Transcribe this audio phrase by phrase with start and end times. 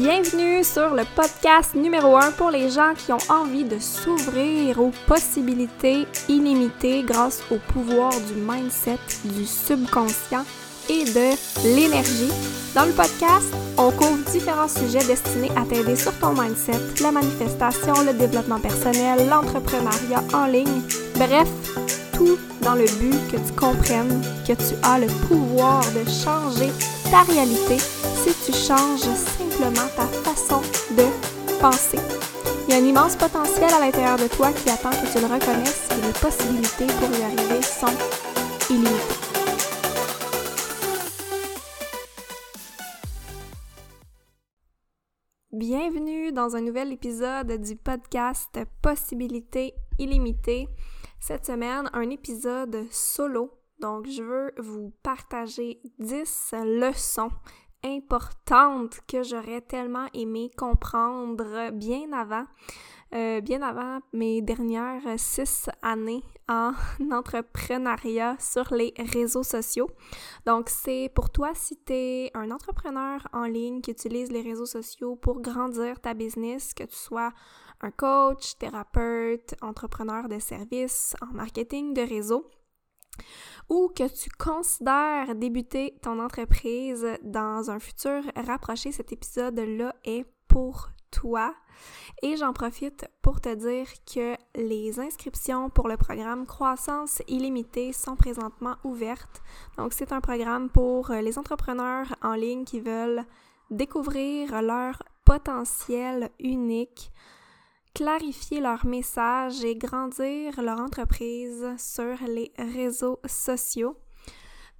[0.00, 4.92] Bienvenue sur le podcast numéro 1 pour les gens qui ont envie de s'ouvrir aux
[5.08, 10.44] possibilités illimitées grâce au pouvoir du mindset, du subconscient
[10.88, 12.30] et de l'énergie.
[12.76, 17.94] Dans le podcast, on couvre différents sujets destinés à t'aider sur ton mindset, la manifestation,
[18.06, 20.82] le développement personnel, l'entrepreneuriat en ligne,
[21.16, 21.48] bref,
[22.12, 26.70] tout dans le but que tu comprennes que tu as le pouvoir de changer
[27.10, 29.08] ta réalité si tu changes
[29.58, 30.60] ta façon
[30.94, 31.02] de
[31.60, 31.98] penser.
[32.68, 35.26] Il y a un immense potentiel à l'intérieur de toi qui attend que tu le
[35.26, 37.86] reconnaisses et les possibilités pour y arriver sont
[38.70, 38.94] illimitées.
[45.50, 50.68] Bienvenue dans un nouvel épisode du podcast Possibilités illimitées.
[51.18, 53.50] Cette semaine, un épisode solo.
[53.80, 57.30] Donc, je veux vous partager 10 leçons
[57.84, 62.44] importantes que j'aurais tellement aimé comprendre bien avant.
[63.14, 66.72] Euh, bien avant mes dernières six années en
[67.10, 69.88] entrepreneuriat sur les réseaux sociaux.
[70.44, 74.66] Donc, c'est pour toi si tu es un entrepreneur en ligne qui utilise les réseaux
[74.66, 77.32] sociaux pour grandir ta business, que tu sois
[77.80, 82.44] un coach, thérapeute, entrepreneur de services, en marketing de réseau
[83.68, 90.88] ou que tu considères débuter ton entreprise dans un futur rapproché, cet épisode-là est pour
[91.10, 91.54] toi.
[92.22, 98.16] Et j'en profite pour te dire que les inscriptions pour le programme Croissance illimitée sont
[98.16, 99.42] présentement ouvertes.
[99.76, 103.24] Donc c'est un programme pour les entrepreneurs en ligne qui veulent
[103.70, 107.12] découvrir leur potentiel unique
[107.98, 113.96] clarifier leur message et grandir leur entreprise sur les réseaux sociaux.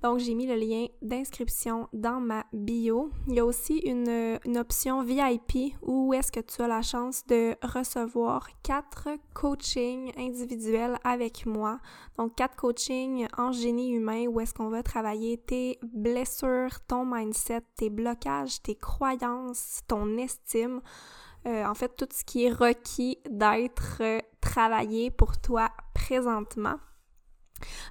[0.04, 3.10] Donc, j'ai mis le lien d'inscription dans ma bio.
[3.26, 7.56] Il y a aussi une, option VIP où est-ce que tu as la chance de
[7.60, 11.80] recevoir quatre coachings individuels avec moi.
[12.18, 17.62] Donc, quatre coachings en génie humain où est-ce qu'on va travailler tes blessures, ton mindset,
[17.74, 20.80] tes blocages, tes croyances, ton estime
[21.46, 26.76] euh, en fait, tout ce qui est requis d'être euh, travaillé pour toi présentement.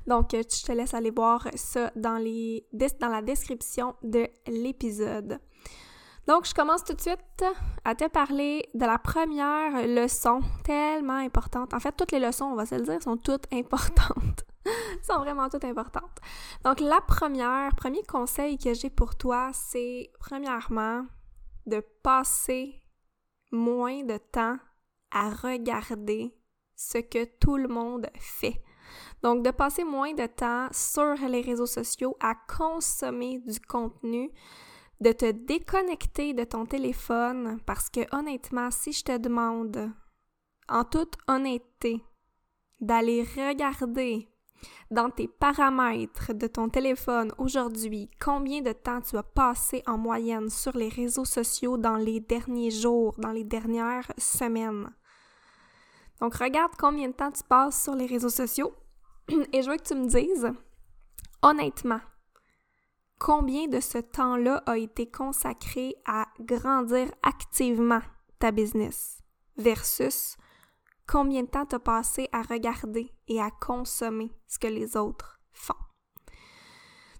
[0.06, 5.40] Donc, euh, je te laisse aller voir ça dans, la description de l'épisode.
[6.28, 7.46] Donc, je commence tout de suite
[7.86, 11.74] à te parler de la première leçon tellement importante.
[11.74, 14.44] En fait, toutes les leçons, on va se le dire, sont toutes importantes.
[15.04, 16.18] sont vraiment toutes importantes.
[16.66, 21.06] Donc, la première, premier conseil que j'ai pour toi, c'est premièrement
[21.66, 22.82] de passer
[23.52, 24.58] moins de temps
[25.12, 26.36] à regarder
[26.76, 28.62] ce que tout le monde fait.
[29.24, 34.32] Donc, de passer moins de temps sur les réseaux sociaux à consommer du contenu,
[35.02, 39.92] de te déconnecter de ton téléphone parce que honnêtement, si je te demande
[40.70, 42.02] en toute honnêteté
[42.80, 44.28] d'aller regarder
[44.92, 50.50] dans tes paramètres de ton téléphone aujourd'hui, combien de temps tu as passé en moyenne
[50.50, 54.90] sur les réseaux sociaux dans les derniers jours, dans les dernières semaines?
[56.20, 58.74] Donc regarde combien de temps tu passes sur les réseaux sociaux
[59.54, 60.52] et je veux que tu me dises,
[61.42, 62.02] honnêtement,
[63.20, 68.02] combien de ce temps-là a été consacré à grandir activement
[68.40, 69.22] ta business
[69.58, 70.38] versus
[71.08, 75.40] combien de temps tu as passé à regarder et à consommer ce que les autres
[75.52, 75.74] font.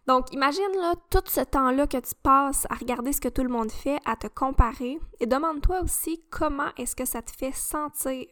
[0.08, 3.50] Donc, imagine là, tout ce temps-là que tu passes à regarder ce que tout le
[3.50, 8.28] monde fait, à te comparer, et demande-toi aussi comment est-ce que ça te fait sentir.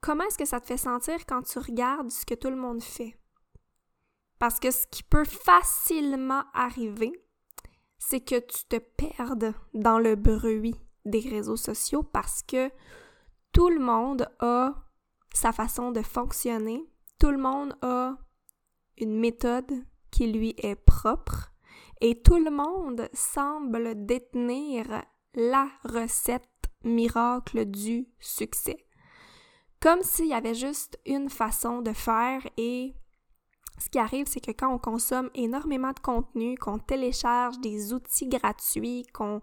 [0.00, 2.82] Comment est-ce que ça te fait sentir quand tu regardes ce que tout le monde
[2.82, 3.16] fait?
[4.40, 7.12] Parce que ce qui peut facilement arriver,
[7.98, 10.74] c'est que tu te perdes dans le bruit
[11.04, 12.70] des réseaux sociaux parce que
[13.54, 14.74] tout le monde a
[15.32, 16.84] sa façon de fonctionner,
[17.20, 18.16] tout le monde a
[18.98, 19.72] une méthode
[20.10, 21.52] qui lui est propre
[22.00, 25.04] et tout le monde semble détenir
[25.34, 26.42] la recette
[26.82, 28.84] miracle du succès.
[29.80, 32.94] Comme s'il y avait juste une façon de faire et
[33.78, 38.28] ce qui arrive, c'est que quand on consomme énormément de contenu, qu'on télécharge des outils
[38.28, 39.40] gratuits, qu'on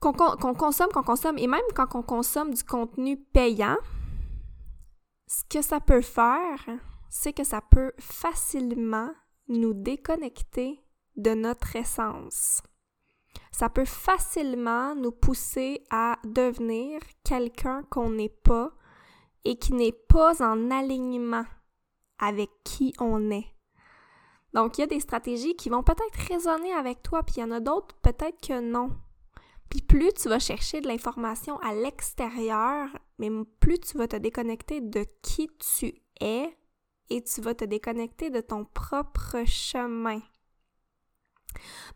[0.00, 3.76] qu'on consomme, qu'on consomme, et même quand on consomme du contenu payant,
[5.26, 6.64] ce que ça peut faire,
[7.10, 9.10] c'est que ça peut facilement
[9.48, 10.80] nous déconnecter
[11.16, 12.62] de notre essence.
[13.50, 18.72] Ça peut facilement nous pousser à devenir quelqu'un qu'on n'est pas
[19.44, 21.44] et qui n'est pas en alignement
[22.18, 23.46] avec qui on est.
[24.54, 27.44] Donc, il y a des stratégies qui vont peut-être résonner avec toi, puis il y
[27.44, 28.90] en a d'autres peut-être que non.
[29.70, 32.88] Puis plus tu vas chercher de l'information à l'extérieur,
[33.18, 33.30] mais
[33.60, 36.56] plus tu vas te déconnecter de qui tu es
[37.10, 40.20] et tu vas te déconnecter de ton propre chemin.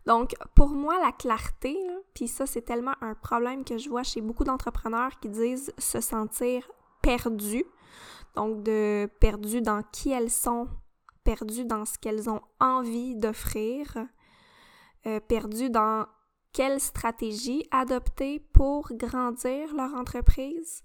[0.05, 1.77] Donc, pour moi, la clarté,
[2.13, 6.01] puis ça, c'est tellement un problème que je vois chez beaucoup d'entrepreneurs qui disent se
[6.01, 6.69] sentir
[7.01, 7.65] perdus.
[8.35, 10.67] Donc, de perdus dans qui elles sont,
[11.23, 13.85] perdus dans ce qu'elles ont envie d'offrir,
[15.05, 16.07] euh, perdus dans
[16.53, 20.83] quelle stratégie adopter pour grandir leur entreprise.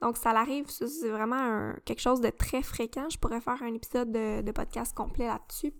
[0.00, 3.08] Donc, ça l'arrive, c'est vraiment quelque chose de très fréquent.
[3.10, 5.74] Je pourrais faire un épisode de, de podcast complet là-dessus.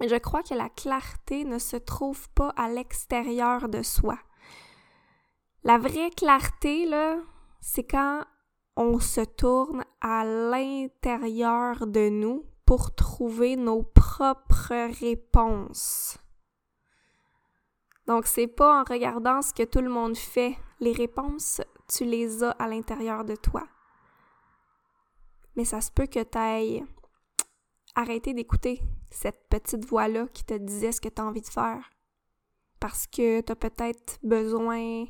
[0.00, 4.18] Je crois que la clarté ne se trouve pas à l'extérieur de soi.
[5.62, 7.18] La vraie clarté, là,
[7.60, 8.24] c'est quand
[8.76, 16.16] on se tourne à l'intérieur de nous pour trouver nos propres réponses.
[18.10, 20.56] Donc, c'est pas en regardant ce que tout le monde fait.
[20.80, 23.62] Les réponses, tu les as à l'intérieur de toi.
[25.54, 26.84] Mais ça se peut que tu ailles
[27.94, 31.88] arrêter d'écouter cette petite voix-là qui te disait ce que tu as envie de faire.
[32.80, 35.04] Parce que tu as peut-être besoin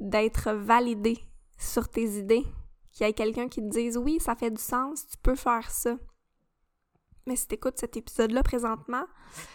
[0.00, 1.20] d'être validé
[1.58, 2.44] sur tes idées.
[2.90, 5.70] Qu'il y ait quelqu'un qui te dise oui, ça fait du sens, tu peux faire
[5.70, 5.96] ça.
[7.28, 9.04] Mais si tu écoutes cet épisode-là présentement,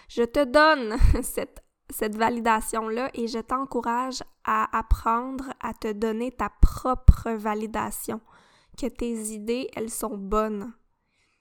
[0.07, 6.49] je te donne cette, cette validation-là et je t'encourage à apprendre à te donner ta
[6.61, 8.21] propre validation.
[8.77, 10.73] Que tes idées, elles sont bonnes.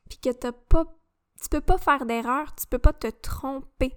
[0.08, 0.84] Puis que t'as pas
[1.40, 3.93] tu peux pas faire d'erreur, tu peux pas te tromper.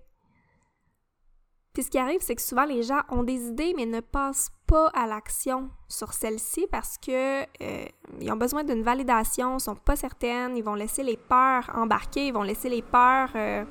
[1.74, 4.52] Puis ce qui arrive, c'est que souvent les gens ont des idées mais ne passent
[4.66, 7.86] pas à l'action sur celles-ci parce que euh,
[8.30, 12.44] ont besoin d'une validation, sont pas certaines, ils vont laisser les peurs embarquer, ils vont
[12.44, 13.64] laisser les peurs euh,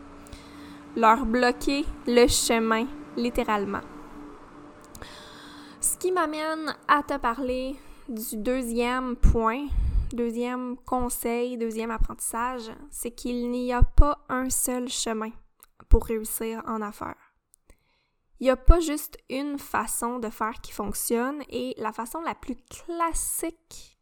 [0.97, 2.87] leur bloquer le chemin,
[3.17, 3.83] littéralement.
[5.81, 7.77] Ce qui m'amène à te parler
[8.09, 9.67] du deuxième point
[10.13, 15.31] deuxième conseil, deuxième apprentissage, c'est qu'il n'y a pas un seul chemin
[15.89, 17.35] pour réussir en affaires.
[18.41, 22.35] Il n'y a pas juste une façon de faire qui fonctionne et la façon la
[22.35, 23.99] plus classique,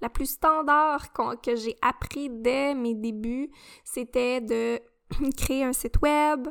[0.00, 3.50] la plus standard que j'ai appris dès mes débuts,
[3.84, 4.80] c'était de
[5.36, 6.48] créer un site web,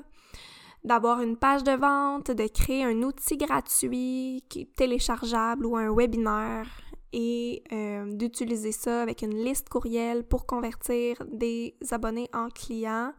[0.84, 5.94] d'avoir une page de vente, de créer un outil gratuit qui est téléchargeable ou un
[5.94, 6.68] webinaire
[7.12, 13.14] et euh, d'utiliser ça avec une liste courriel pour convertir des abonnés en clients.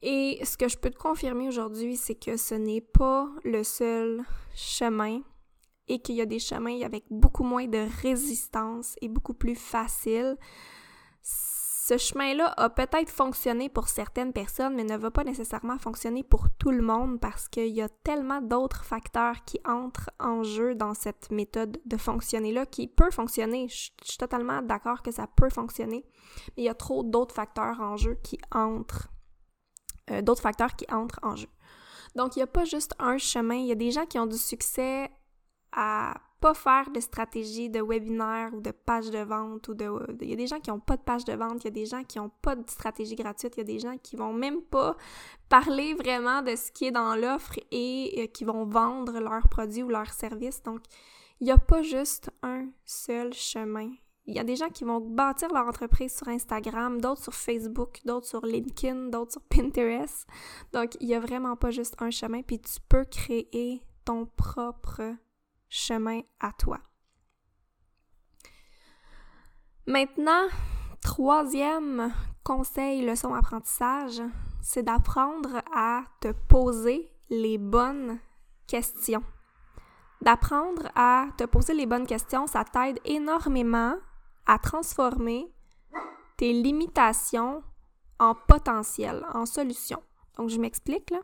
[0.00, 4.22] Et ce que je peux te confirmer aujourd'hui, c'est que ce n'est pas le seul
[4.54, 5.22] chemin
[5.88, 10.36] et qu'il y a des chemins avec beaucoup moins de résistance et beaucoup plus facile
[11.88, 16.50] ce chemin-là a peut-être fonctionné pour certaines personnes, mais ne va pas nécessairement fonctionner pour
[16.58, 20.92] tout le monde parce qu'il y a tellement d'autres facteurs qui entrent en jeu dans
[20.92, 23.68] cette méthode de fonctionner-là qui peut fonctionner.
[23.68, 26.04] Je, suis totalement d'accord que ça peut fonctionner,
[26.48, 29.08] mais il y a trop d'autres facteurs en jeu qui entrent.
[30.10, 31.48] Euh, d'autres facteurs qui entrent en jeu.
[32.16, 33.54] Donc, il n'y a pas juste un chemin.
[33.54, 35.10] Il y a des gens qui ont du succès
[35.72, 39.90] à pas faire de stratégie de webinaire ou de page de vente ou de...
[40.20, 41.72] Il y a des gens qui n'ont pas de page de vente, il y a
[41.72, 44.32] des gens qui n'ont pas de stratégie gratuite, il y a des gens qui vont
[44.32, 44.96] même pas
[45.48, 49.82] parler vraiment de ce qui est dans l'offre et euh, qui vont vendre leurs produits
[49.82, 50.62] ou leurs services.
[50.62, 50.80] Donc,
[51.40, 53.90] il n'y a pas juste un seul chemin.
[54.26, 58.00] Il y a des gens qui vont bâtir leur entreprise sur Instagram, d'autres sur Facebook,
[58.04, 60.26] d'autres sur LinkedIn, d'autres sur Pinterest.
[60.72, 65.14] Donc, il n'y a vraiment pas juste un chemin, puis tu peux créer ton propre
[65.68, 66.78] chemin à toi.
[69.86, 70.48] Maintenant,
[71.00, 72.12] troisième
[72.44, 74.20] conseil, leçon apprentissage,
[74.62, 78.18] c'est d'apprendre à te poser les bonnes
[78.66, 79.22] questions.
[80.20, 83.94] D'apprendre à te poser les bonnes questions, ça t'aide énormément
[84.46, 85.46] à transformer
[86.36, 87.62] tes limitations
[88.18, 90.02] en potentiel, en solution.
[90.36, 91.20] Donc, je m'explique là.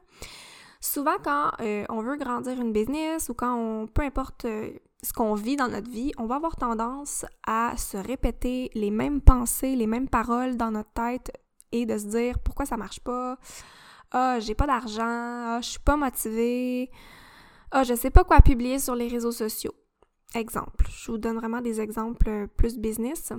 [0.84, 4.70] Souvent, quand euh, on veut grandir une business ou quand on, peu importe euh,
[5.02, 9.22] ce qu'on vit dans notre vie, on va avoir tendance à se répéter les mêmes
[9.22, 11.32] pensées, les mêmes paroles dans notre tête
[11.72, 13.38] et de se dire pourquoi ça marche pas,
[14.10, 16.90] ah, j'ai pas d'argent, ah, je suis pas motivée,
[17.70, 19.74] ah, je sais pas quoi publier sur les réseaux sociaux.
[20.34, 23.32] Exemple, je vous donne vraiment des exemples euh, plus business.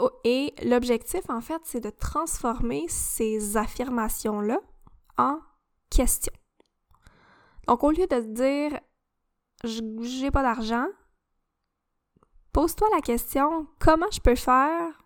[0.00, 4.58] Oh, et l'objectif, en fait, c'est de transformer ces affirmations-là
[5.16, 5.38] en
[5.90, 6.32] question.
[7.66, 8.80] Donc, au lieu de te dire
[9.64, 10.86] j'ai pas d'argent,
[12.52, 15.02] pose-toi la question comment je peux faire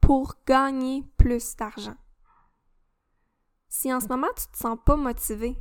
[0.00, 1.96] pour gagner plus d'argent?
[3.68, 5.58] Si en ce moment tu te sens pas motivé,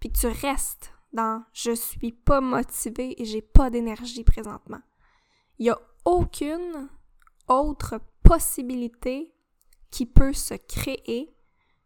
[0.00, 4.80] puis que tu restes dans je suis pas motivée et j'ai pas d'énergie présentement.
[5.58, 6.88] Il y a aucune
[7.48, 9.34] autre possibilité
[9.90, 11.34] qui peut se créer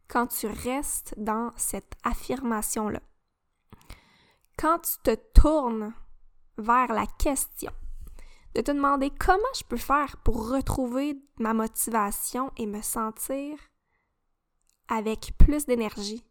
[0.08, 3.00] quand tu restes dans cette affirmation-là.
[4.58, 5.92] Quand tu te tournes
[6.58, 7.72] vers la question
[8.54, 13.58] de te demander comment je peux faire pour retrouver ma motivation et me sentir
[14.88, 16.24] avec plus d'énergie.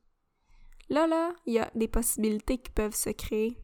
[0.90, 3.58] Là, là, il y a des possibilités qui peuvent se créer.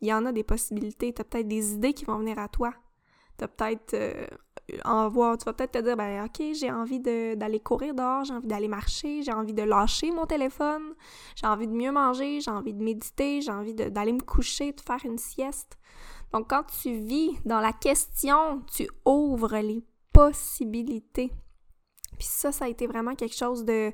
[0.00, 1.12] Il y en a des possibilités.
[1.12, 2.72] Tu as peut-être des idées qui vont venir à toi.
[3.38, 4.26] Tu as peut-être euh,
[4.84, 8.46] en tu vas peut-être te dire, ben ok, j'ai envie d'aller courir dehors, j'ai envie
[8.46, 10.94] d'aller marcher, j'ai envie de lâcher mon téléphone,
[11.36, 14.80] j'ai envie de mieux manger, j'ai envie de méditer, j'ai envie d'aller me coucher, de
[14.80, 15.78] faire une sieste.
[16.32, 21.30] Donc quand tu vis dans la question, tu ouvres les possibilités.
[22.18, 23.92] Puis ça, ça a été vraiment quelque chose de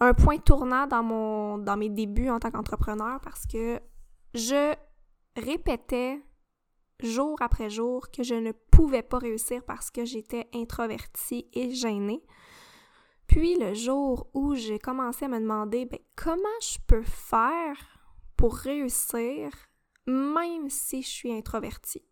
[0.00, 3.80] un point tournant dans mon dans mes débuts en tant qu'entrepreneur parce que
[4.34, 4.74] je
[5.36, 6.20] répétais
[7.00, 12.22] jour après jour que je ne pouvais pas réussir parce que j'étais introvertie et gênée.
[13.26, 17.76] Puis le jour où j'ai commencé à me demander ben, comment je peux faire
[18.36, 19.50] pour réussir
[20.06, 22.04] même si je suis introvertie?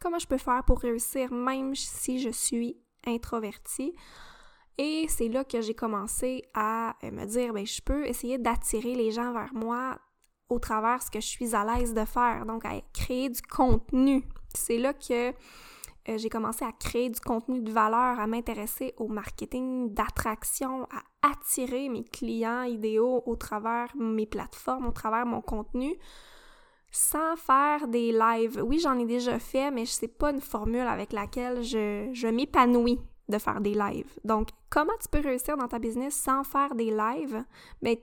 [0.00, 3.94] Comment je peux faire pour réussir même si je suis introvertie?
[4.78, 9.12] Et c'est là que j'ai commencé à me dire, ben, je peux essayer d'attirer les
[9.12, 9.98] gens vers moi
[10.48, 14.24] au travers ce que je suis à l'aise de faire, donc à créer du contenu.
[14.54, 15.32] C'est là que
[16.08, 21.30] euh, j'ai commencé à créer du contenu de valeur, à m'intéresser au marketing d'attraction, à
[21.30, 25.94] attirer mes clients idéaux au travers mes plateformes, au travers mon contenu,
[26.90, 28.62] sans faire des lives.
[28.62, 33.00] Oui, j'en ai déjà fait, mais c'est pas une formule avec laquelle je, je m'épanouis
[33.28, 34.12] de faire des lives.
[34.24, 37.42] Donc, comment tu peux réussir dans ta business sans faire des lives?
[37.80, 37.96] Ben,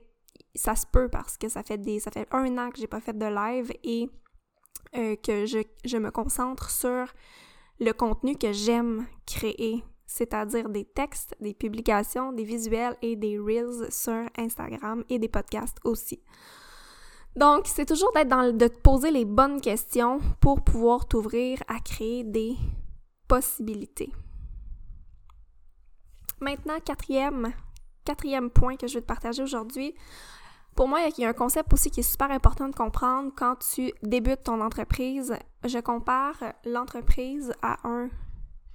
[0.54, 3.00] ça se peut parce que ça fait des ça fait un an que j'ai pas
[3.00, 4.08] fait de live et
[4.96, 7.06] euh, que je, je, me concentre sur
[7.80, 13.90] le contenu que j'aime créer, c'est-à-dire des textes, des publications, des visuels et des reels
[13.90, 16.22] sur Instagram et des podcasts aussi.
[17.36, 21.80] Donc, c'est toujours d'être dans de te poser les bonnes questions pour pouvoir t'ouvrir à
[21.80, 22.56] créer des
[23.26, 24.12] possibilités.
[26.40, 27.52] Maintenant, quatrième,
[28.04, 29.94] quatrième point que je vais te partager aujourd'hui,
[30.74, 33.56] pour moi, il y a un concept aussi qui est super important de comprendre quand
[33.56, 35.34] tu débutes ton entreprise.
[35.64, 38.08] Je compare l'entreprise à un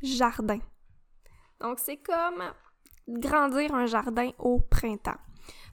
[0.02, 0.60] jardin.
[1.60, 2.44] Donc, c'est comme
[3.08, 5.18] grandir un jardin au printemps.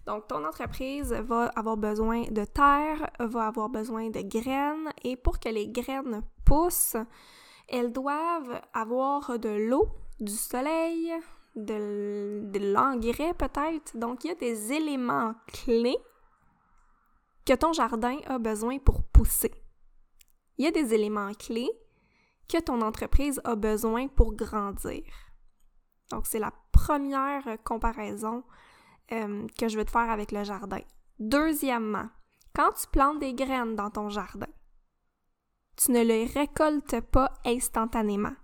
[0.07, 5.39] Donc, ton entreprise va avoir besoin de terre, va avoir besoin de graines, et pour
[5.39, 6.97] que les graines poussent,
[7.69, 9.89] elles doivent avoir de l'eau,
[10.21, 11.13] du soleil,
[11.57, 13.97] de, l'engrais peut-être.
[13.97, 15.99] Donc, il y a des éléments clés
[17.45, 19.53] que ton jardin a besoin pour pousser.
[20.59, 21.71] Il y a des éléments clés
[22.49, 25.05] que ton entreprise a besoin pour grandir.
[26.11, 28.45] Donc, c'est la première comparaison
[29.13, 30.81] euh, que je veux te faire avec le jardin.
[31.19, 32.09] Deuxièmement,
[32.55, 34.49] quand tu plantes des graines dans ton jardin,
[35.77, 38.35] tu ne les récoltes pas instantanément.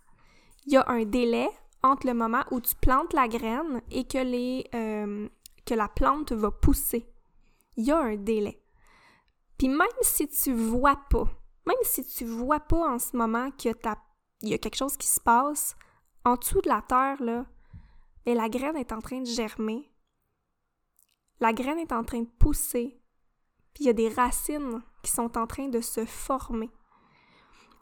[0.66, 1.48] Il y a un délai
[1.82, 4.18] entre le moment où tu plantes la graine et que,
[4.74, 5.28] euh,
[5.64, 7.06] que la plante va pousser.
[7.76, 8.59] Il y a un délai.
[9.60, 11.28] Puis même si tu vois pas,
[11.66, 13.74] même si tu vois pas en ce moment qu'il
[14.40, 15.76] y a quelque chose qui se passe,
[16.24, 17.44] en dessous de la terre, là,
[18.24, 19.92] la graine est en train de germer.
[21.40, 23.02] La graine est en train de pousser.
[23.74, 26.70] Puis il y a des racines qui sont en train de se former.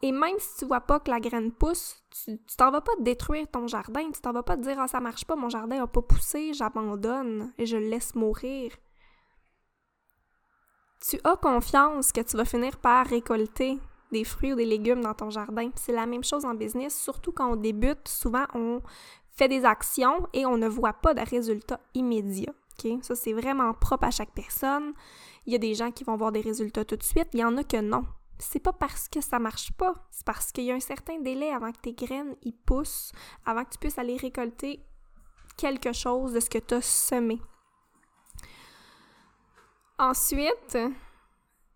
[0.03, 3.47] Et même si tu vois pas que la graine pousse, tu t'en vas pas détruire
[3.53, 6.03] ton jardin, tu t'en vas pas dire ah ça marche pas, mon jardin a pas
[6.03, 8.73] poussé, j'abandonne et je le laisse mourir
[11.01, 13.79] tu as confiance que tu vas finir par récolter
[14.11, 15.71] des fruits ou des légumes dans ton jardin.
[15.75, 18.81] C'est la même chose en business, surtout quand on débute, souvent on
[19.31, 22.55] fait des actions et on ne voit pas de résultats immédiats.
[23.03, 24.93] Ça, c'est vraiment propre à chaque personne.
[25.47, 27.45] Il y a des gens qui vont voir des résultats tout de suite, il y
[27.45, 28.05] en a que non.
[28.39, 31.51] C'est pas parce que ça marche pas, c'est parce qu'il y a un certain délai
[31.51, 33.11] avant que tes graines y poussent,
[33.45, 34.81] avant que tu puisses aller récolter
[35.57, 37.41] quelque chose de ce que tu as semé.
[40.01, 40.79] Ensuite,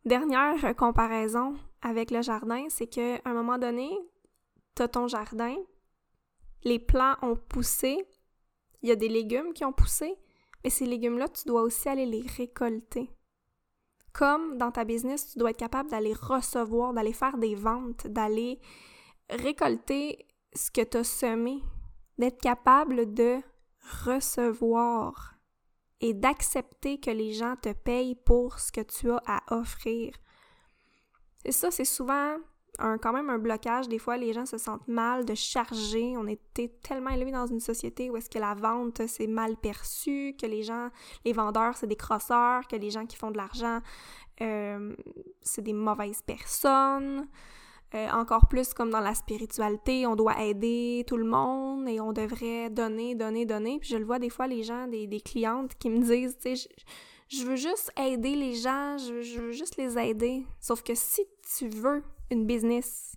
[0.05, 3.91] dernière comparaison avec le jardin, c'est qu'à un moment donné,
[4.77, 5.57] tu as ton jardin,
[6.63, 8.07] les plants ont poussé,
[8.81, 10.15] il y a des légumes qui ont poussé,
[10.63, 13.11] mais ces légumes-là, tu dois aussi aller les récolter.
[14.13, 18.61] Comme dans ta business, tu dois être capable d'aller recevoir, d'aller faire des ventes, d'aller
[19.31, 21.61] récolter ce que tu as semé,
[22.19, 23.41] d'être capable de
[24.05, 25.33] recevoir
[26.03, 30.13] et d'accepter que les gens te payent pour ce que tu as à offrir.
[31.45, 32.37] Et ça, c'est souvent
[32.79, 33.89] quand même un blocage.
[33.89, 36.15] Des fois, les gens se sentent mal de charger.
[36.17, 40.35] On était tellement élevés dans une société où est-ce que la vente, c'est mal perçu,
[40.41, 40.89] que les gens,
[41.25, 43.81] les vendeurs, c'est des crosseurs, que les gens qui font de l'argent,
[44.41, 44.97] euh,
[45.43, 47.29] c'est des mauvaises personnes.
[47.95, 52.15] Euh, encore plus comme dans la spiritualité, on doit aider tout le monde et on
[52.15, 53.79] devrait donner, donner, donner.
[53.81, 56.71] Puis je le vois des fois, les gens, des, clientes qui me disent, tu sais,
[57.29, 60.47] je, veux juste aider les gens, je, je, veux juste les aider.
[60.59, 61.23] Sauf que si
[61.59, 63.15] tu veux une business,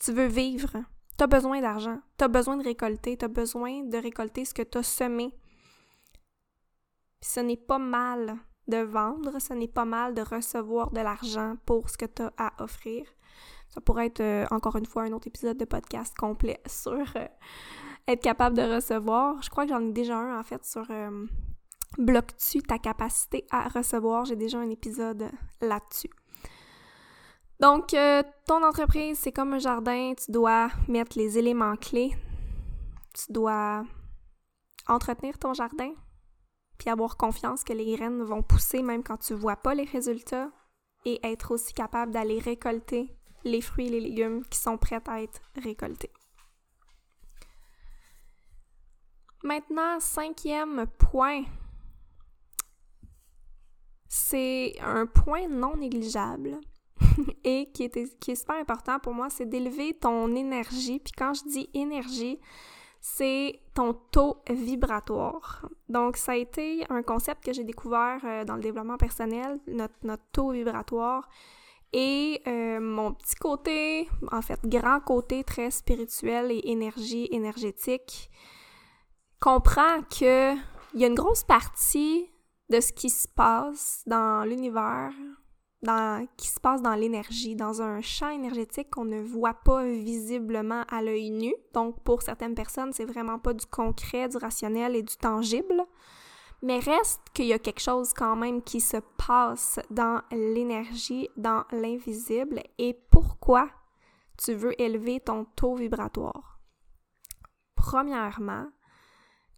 [0.00, 0.72] tu veux vivre,
[1.16, 4.54] tu as besoin d'argent, tu as besoin de récolter, tu as besoin de récolter ce
[4.54, 5.30] que tu as semé.
[7.20, 11.56] Puis ce n'est pas mal de vendre, ce n'est pas mal de recevoir de l'argent
[11.64, 13.04] pour ce que tu as à offrir.
[13.70, 17.26] Ça pourrait être euh, encore une fois un autre épisode de podcast complet sur euh,
[18.08, 19.40] être capable de recevoir.
[19.42, 21.26] Je crois que j'en ai déjà un en fait sur euh,
[21.98, 24.24] bloques-tu ta capacité à recevoir?
[24.24, 26.10] J'ai déjà un épisode là-dessus.
[27.60, 27.94] Donc,
[28.46, 30.14] ton entreprise, c'est comme un jardin.
[30.14, 32.16] Tu dois mettre les éléments clés.
[33.12, 33.84] Tu dois
[34.88, 35.92] entretenir ton jardin,
[36.78, 40.50] puis avoir confiance que les graines vont pousser même quand tu vois pas les résultats
[41.04, 45.22] et être aussi capable d'aller récolter les fruits et les légumes qui sont prêts à
[45.22, 46.12] être récoltés.
[49.42, 51.44] Maintenant, cinquième point.
[54.08, 56.58] C'est un point non négligeable
[57.44, 60.98] et qui est, super important pour moi, c'est d'élever ton énergie.
[60.98, 62.38] Puis quand je dis énergie,
[63.00, 65.66] c'est ton taux vibratoire.
[65.88, 70.22] Donc, ça a été un concept que j'ai découvert euh, dans le développement personnel, notre
[70.32, 71.26] taux vibratoire.
[71.92, 78.30] Et euh, mon petit côté, en fait, grand côté très spirituel et énergie énergétique,
[79.40, 80.54] comprend que
[80.94, 82.30] il y a une grosse partie
[82.68, 85.12] de ce qui se passe dans l'univers,
[85.82, 90.84] dans, qui se passe dans l'énergie, dans un champ énergétique qu'on ne voit pas visiblement
[90.88, 91.54] à l'œil nu.
[91.74, 95.84] Donc, pour certaines personnes, c'est vraiment pas du concret, du rationnel et du tangible.
[96.62, 101.64] Mais reste qu'il y a quelque chose quand même qui se passe dans l'énergie, dans
[101.72, 103.68] l'invisible et pourquoi
[104.36, 106.60] tu veux élever ton taux vibratoire?
[107.74, 108.66] Premièrement,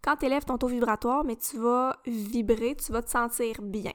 [0.01, 3.91] quand tu élèves ton taux vibratoire, mais tu vas vibrer, tu vas te sentir bien.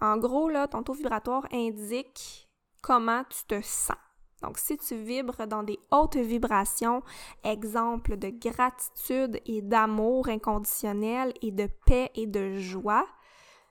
[0.00, 2.50] En gros, là, ton taux vibratoire indique
[2.82, 3.96] comment tu te sens.
[4.42, 7.02] Donc, si tu vibres dans des hautes vibrations,
[7.44, 13.06] exemple de gratitude et d'amour inconditionnel et de paix et de joie,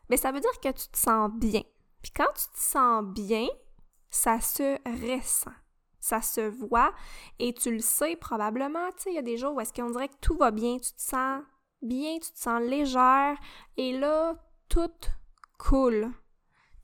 [0.09, 1.61] bien, ça veut dire que tu te sens bien.
[2.01, 3.47] Puis quand tu te sens bien,
[4.09, 5.51] ça se ressent,
[5.99, 6.93] ça se voit
[7.39, 10.07] et tu le sais probablement, tu il y a des jours où est-ce qu'on dirait
[10.07, 11.43] que tout va bien, tu te sens
[11.81, 13.37] bien, tu te sens légère
[13.77, 14.35] et là,
[14.69, 14.89] tout
[15.57, 16.11] coule.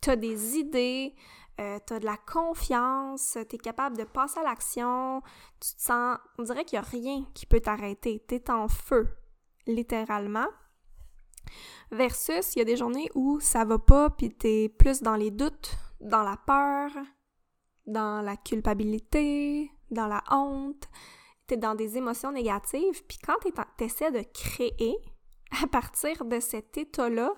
[0.02, 1.15] Tu as des idées,
[1.60, 5.22] euh, tu as de la confiance, tu es capable de passer à l'action,
[5.62, 8.68] tu te sens, on dirait qu'il n'y a rien qui peut t'arrêter, tu es en
[8.68, 9.08] feu,
[9.65, 10.48] littéralement.
[11.91, 15.15] Versus, il y a des journées où ça va pas, puis tu es plus dans
[15.15, 16.91] les doutes, dans la peur,
[17.86, 20.89] dans la culpabilité, dans la honte,
[21.48, 23.36] tu es dans des émotions négatives, puis quand
[23.78, 24.98] tu essaies de créer
[25.63, 27.34] à partir de cet état-là,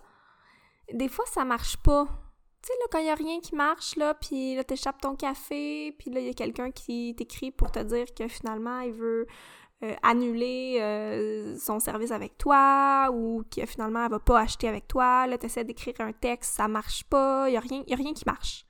[0.93, 2.07] des fois ça marche pas
[2.67, 6.11] sais, quand il n'y a rien qui marche, là, puis là, t'échappes ton café, puis
[6.11, 9.27] là, il y a quelqu'un qui t'écrit pour te dire que finalement, il veut
[9.83, 14.87] euh, annuler euh, son service avec toi, ou que finalement, elle va pas acheter avec
[14.87, 15.27] toi.
[15.27, 18.23] Là, t'essaies d'écrire un texte, ça marche pas, il n'y a, rien, a rien qui
[18.25, 18.65] marche.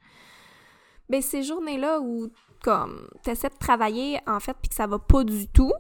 [1.10, 2.28] Ben, ces journées-là où,
[2.64, 5.72] comme, t'essaies de travailler, en fait, puis que ça va pas du tout,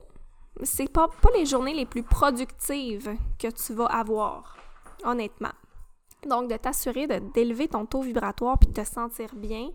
[0.64, 4.58] c'est pas, pas les journées les plus productives que tu vas avoir,
[5.04, 5.52] honnêtement.
[6.28, 9.70] Donc, de t'assurer d'élever ton taux vibratoire puis de te sentir bien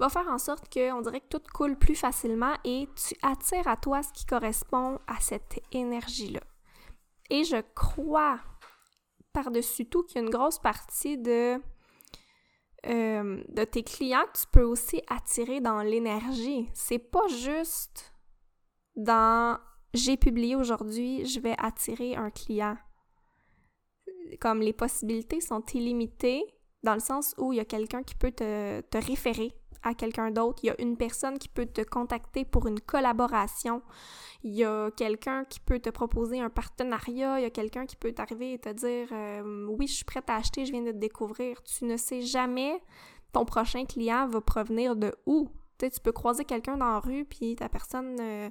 [0.00, 3.76] va faire en sorte qu'on dirait que tout coule plus facilement et tu attires à
[3.76, 6.40] toi ce qui correspond à cette énergie-là.
[7.28, 8.40] Et je crois
[9.32, 11.60] par-dessus tout qu'il y a une grosse partie de,
[12.86, 16.68] euh, de tes clients que tu peux aussi attirer dans l'énergie.
[16.72, 18.14] C'est pas juste
[18.96, 19.58] dans
[19.92, 22.76] j'ai publié aujourd'hui, je vais attirer un client
[24.40, 26.44] comme les possibilités sont illimitées
[26.82, 29.52] dans le sens où il y a quelqu'un qui peut te, te référer
[29.82, 33.82] à quelqu'un d'autre, il y a une personne qui peut te contacter pour une collaboration,
[34.42, 37.96] il y a quelqu'un qui peut te proposer un partenariat, il y a quelqu'un qui
[37.96, 40.92] peut t'arriver et te dire euh, oui, je suis prête à acheter, je viens de
[40.92, 41.62] te découvrir.
[41.62, 42.80] Tu ne sais jamais
[43.32, 45.48] ton prochain client va provenir de où.
[45.78, 48.50] Tu, sais, tu peux croiser quelqu'un dans la rue puis ta personne euh,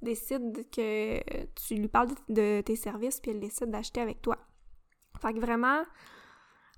[0.00, 1.20] décide que
[1.54, 4.38] tu lui parles de tes services puis elle décide d'acheter avec toi.
[5.22, 5.84] Fait que vraiment,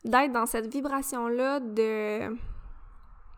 [0.05, 2.37] d'être dans cette vibration-là de,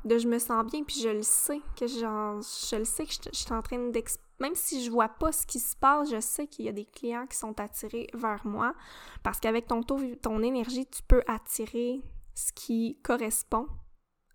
[0.05, 3.31] de je me sens bien, puis je le sais, que je le sais que je,
[3.33, 6.47] suis en train d'expliquer même si je vois pas ce qui se passe, je sais
[6.47, 8.75] qu'il y a des clients qui sont attirés vers moi
[9.23, 12.03] parce qu'avec ton taux, ton énergie, tu peux attirer
[12.35, 13.67] ce qui correspond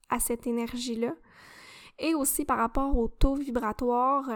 [0.09, 1.13] à cette énergie-là.
[1.99, 4.27] Et aussi par rapport au taux vibratoire,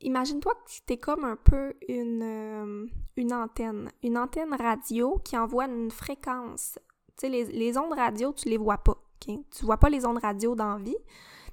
[0.00, 5.36] imagine-toi que tu es comme un peu une, euh, une antenne, une antenne radio qui
[5.36, 6.78] envoie une fréquence.
[7.16, 8.96] Tu sais, les, ondes radio, tu les vois pas.
[9.16, 9.44] Okay?
[9.56, 10.96] Tu vois pas les ondes radio dans vie,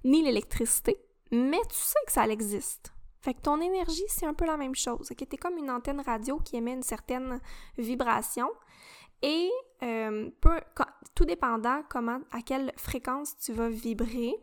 [0.04, 0.98] ni l'électricité,
[1.32, 2.94] mais tu sais que ça existe.
[3.22, 5.12] Fait que ton énergie, c'est un peu la même chose.
[5.18, 7.42] Tu es comme une antenne radio qui émet une certaine
[7.76, 8.48] vibration.
[9.24, 9.50] Et
[9.82, 10.30] euh,
[11.16, 14.36] tout dépendant comment, à quelle fréquence tu vas vibrer,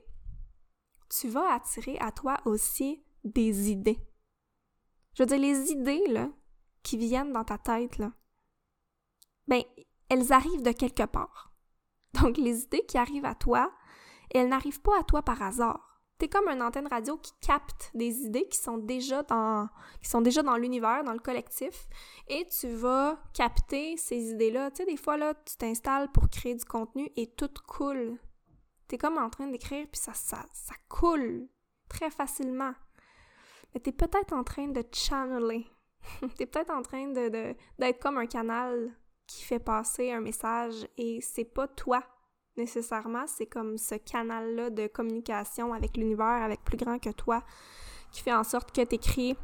[1.08, 3.98] tu vas attirer à toi aussi des idées.
[5.14, 6.30] Je veux dire, les idées, là,
[6.82, 8.12] qui viennent dans ta tête, là,
[9.46, 9.62] ben,
[10.08, 11.52] elles arrivent de quelque part.
[12.22, 13.72] Donc, les idées qui arrivent à toi,
[14.30, 15.92] elles n'arrivent pas à toi par hasard
[16.28, 19.68] comme une antenne radio qui capte des idées qui sont déjà dans,
[20.20, 21.88] déjà dans l'univers, dans le collectif,
[22.28, 24.70] et tu vas capter ces idées-là.
[24.70, 28.18] Tu sais, des fois, tu t'installes pour créer du contenu et tout coule.
[28.90, 31.48] es comme en train d'écrire, puis ça, ça, ça coule
[31.88, 32.74] très facilement.
[33.74, 35.66] Mais es peut-être en train de channeler.
[36.38, 38.90] es peut-être en train de, d'être comme un canal
[39.26, 42.02] qui fait passer un message et c'est pas toi
[42.56, 47.42] nécessairement, c'est comme ce canal-là de communication avec l'univers, avec plus grand que toi,
[48.10, 49.36] qui fait en sorte que tu écris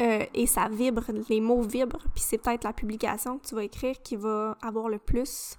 [0.00, 3.64] euh, et ça vibre, les mots vibrent, puis c'est peut-être la publication que tu vas
[3.64, 5.56] écrire qui va avoir le plus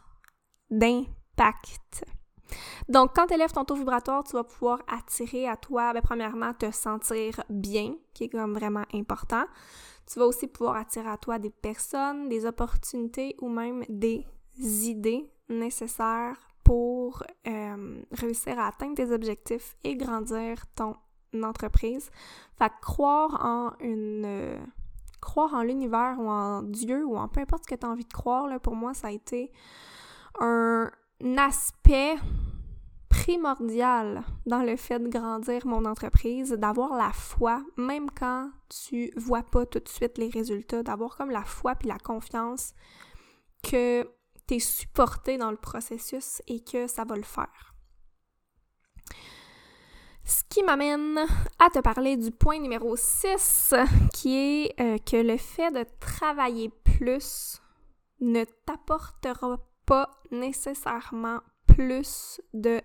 [0.69, 2.05] d'impact.
[2.87, 6.53] Donc, quand tu élèves ton taux vibratoire, tu vas pouvoir attirer à toi, ben, premièrement,
[6.53, 9.45] te sentir bien, qui est comme vraiment important.
[10.11, 14.25] Tu vas aussi pouvoir attirer à toi des personnes, des opportunités ou même des
[14.59, 20.95] idées nécessaires pour euh, réussir à atteindre tes objectifs et grandir ton
[21.43, 22.09] entreprise.
[22.57, 24.25] Fait croire en une...
[24.25, 24.59] Euh,
[25.21, 28.05] croire en l'univers ou en Dieu ou en peu importe ce que tu as envie
[28.05, 29.51] de croire, là, pour moi, ça a été
[30.39, 30.89] un
[31.37, 32.15] aspect
[33.09, 39.43] primordial dans le fait de grandir mon entreprise, d'avoir la foi, même quand tu vois
[39.43, 42.73] pas tout de suite les résultats, d'avoir comme la foi puis la confiance
[43.63, 44.07] que
[44.47, 47.73] t'es supporté dans le processus et que ça va le faire.
[50.23, 51.19] Ce qui m'amène
[51.57, 53.73] à te parler du point numéro 6,
[54.13, 57.59] qui est euh, que le fait de travailler plus
[58.21, 59.57] ne t'apportera
[59.89, 62.79] pas nécessairement plus de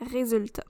[0.00, 0.64] résultats.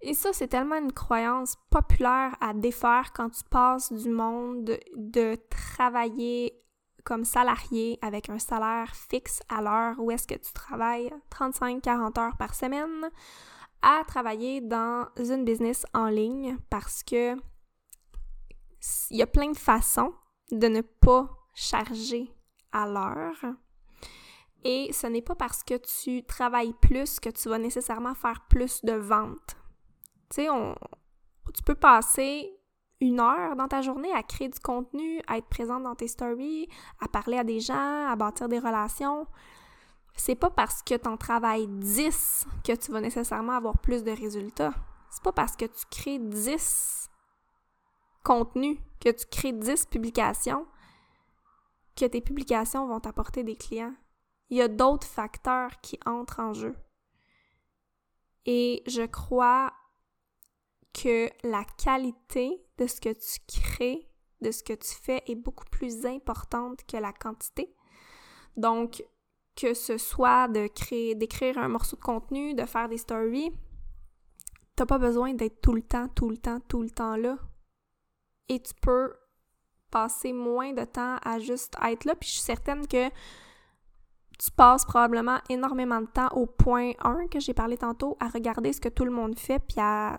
[0.00, 5.36] Et ça, c'est tellement une croyance populaire à défaire quand tu passes du monde de
[5.50, 6.58] travailler
[7.04, 12.36] comme salarié avec un salaire fixe à l'heure où est-ce que tu travailles 35-40 heures
[12.38, 13.10] par semaine
[13.82, 17.36] à travailler dans une business en ligne parce que
[19.10, 20.14] il y a plein de façons
[20.50, 22.30] de ne pas charger
[22.72, 23.54] à l'heure.
[24.64, 28.82] Et ce n'est pas parce que tu travailles plus que tu vas nécessairement faire plus
[28.82, 29.56] de ventes.
[30.30, 30.48] Tu sais,
[31.54, 32.50] tu peux passer
[33.00, 36.68] une heure dans ta journée à créer du contenu, à être présente dans tes stories,
[37.00, 39.26] à parler à des gens, à bâtir des relations.
[40.16, 44.12] C'est pas parce que tu en travailles 10 que tu vas nécessairement avoir plus de
[44.12, 44.72] résultats.
[45.10, 47.10] C'est pas parce que tu crées 10
[48.22, 50.66] contenus, que tu crées 10 publications,
[51.96, 53.94] que tes publications vont t'apporter des clients.
[54.54, 56.76] Il y a d'autres facteurs qui entrent en jeu.
[58.46, 59.72] Et je crois
[60.92, 64.08] que la qualité de ce que tu crées,
[64.42, 67.74] de ce que tu fais est beaucoup plus importante que la quantité.
[68.56, 69.04] Donc,
[69.56, 73.50] que ce soit de créer, d'écrire un morceau de contenu, de faire des stories,
[74.76, 77.40] t'as pas besoin d'être tout le temps, tout le temps, tout le temps là.
[78.48, 79.16] Et tu peux
[79.90, 82.14] passer moins de temps à juste être là.
[82.14, 83.10] Puis je suis certaine que
[84.38, 88.72] tu passes probablement énormément de temps au point 1 que j'ai parlé tantôt, à regarder
[88.72, 90.18] ce que tout le monde fait, puis à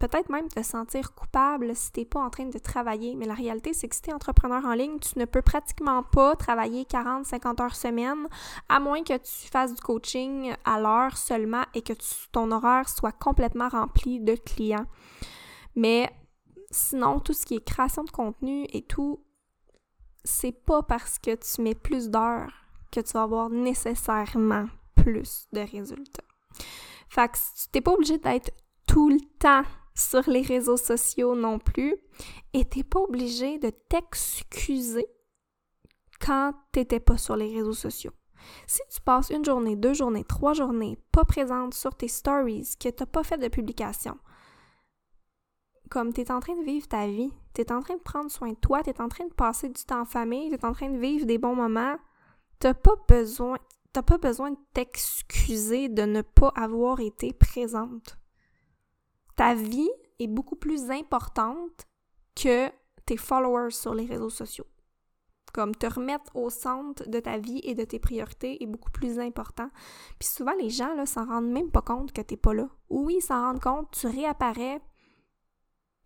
[0.00, 3.14] peut-être même te sentir coupable si t'es pas en train de travailler.
[3.14, 6.34] Mais la réalité, c'est que si t'es entrepreneur en ligne, tu ne peux pratiquement pas
[6.36, 8.26] travailler 40, 50 heures semaine,
[8.68, 11.92] à moins que tu fasses du coaching à l'heure seulement et que
[12.32, 14.86] ton horaire soit complètement rempli de clients.
[15.76, 16.10] Mais
[16.70, 19.22] sinon, tout ce qui est création de contenu et tout,
[20.24, 22.52] c'est pas parce que tu mets plus d'heures
[22.90, 26.24] que tu vas avoir nécessairement plus de résultats.
[27.08, 27.38] Fait que
[27.72, 28.52] t'es pas obligé d'être
[28.86, 31.96] tout le temps sur les réseaux sociaux non plus.
[32.52, 35.06] Et t'es pas obligé de t'excuser
[36.20, 38.12] quand t'étais pas sur les réseaux sociaux.
[38.66, 42.88] Si tu passes une journée, deux journées, trois journées pas présente sur tes stories, que
[42.88, 44.16] tu n'as pas fait de publication,
[45.90, 48.30] comme tu es en train de vivre ta vie, tu es en train de prendre
[48.30, 50.64] soin de toi, tu es en train de passer du temps en famille, tu es
[50.64, 51.96] en train de vivre des bons moments,
[52.60, 53.58] tu pas besoin
[53.92, 58.18] t'as pas besoin de t'excuser de ne pas avoir été présente.
[59.36, 61.88] Ta vie est beaucoup plus importante
[62.34, 62.68] que
[63.06, 64.66] tes followers sur les réseaux sociaux.
[65.52, 69.18] Comme te remettre au centre de ta vie et de tes priorités est beaucoup plus
[69.18, 69.68] important.
[70.20, 72.68] Puis souvent, les gens là, s'en rendent même pas compte que t'es pas là.
[72.88, 74.80] Oui, ils s'en rendent compte, tu réapparais.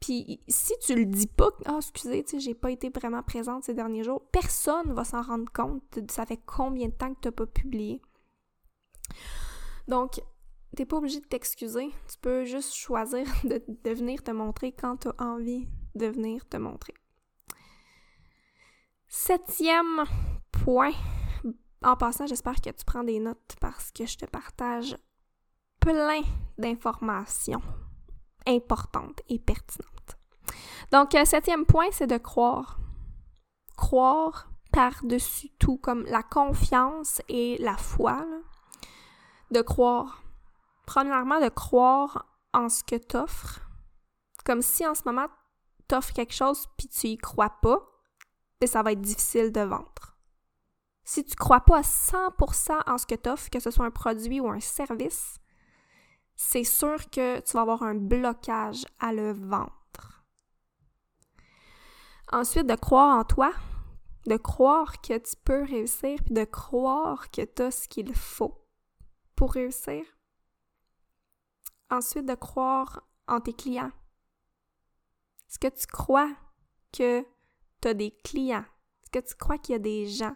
[0.01, 3.75] Puis si tu le dis pas, ah, excusez, tu j'ai pas été vraiment présente ces
[3.75, 5.83] derniers jours, personne va s'en rendre compte.
[6.11, 8.03] Ça fait combien de temps que t'as pas publié.
[9.89, 10.21] Donc,
[10.77, 11.91] t'es pas obligé de t'excuser.
[12.11, 16.47] Tu peux juste choisir de, de venir te montrer quand tu as envie de venir
[16.49, 16.95] te montrer.
[19.09, 20.05] Septième
[20.51, 20.93] point.
[21.83, 24.97] En passant, j'espère que tu prends des notes parce que je te partage
[25.81, 26.23] plein
[26.59, 27.63] d'informations
[28.47, 30.17] importantes et pertinentes.
[30.93, 32.79] Donc, septième point, c'est de croire.
[33.77, 38.25] Croire par-dessus tout, comme la confiance et la foi.
[39.51, 40.23] De croire.
[40.87, 43.61] Premièrement, de croire en ce que tu offres.
[44.45, 45.29] Comme si en ce moment,
[45.89, 47.79] tu offres quelque chose puis tu y crois pas,
[48.67, 50.17] ça va être difficile de vendre.
[51.05, 53.91] Si tu crois pas à 100% en ce que tu offres, que ce soit un
[53.91, 55.37] produit ou un service,
[56.37, 59.71] c'est sûr que tu vas avoir un blocage à le vendre.
[62.33, 63.53] Ensuite, de croire en toi,
[64.27, 68.67] de croire que tu peux réussir, puis de croire que tu as ce qu'il faut
[69.37, 70.05] pour réussir.
[71.91, 73.93] Ensuite, de croire en tes clients.
[75.49, 76.31] Est-ce que tu crois
[76.93, 77.25] que
[77.83, 78.65] des clients?
[79.03, 80.35] Est-ce que tu crois qu'il y a des gens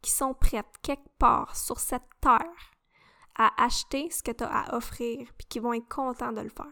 [0.00, 2.77] qui sont prêts quelque part sur cette terre
[3.38, 6.50] à acheter ce que tu as à offrir puis qui vont être contents de le
[6.50, 6.66] faire?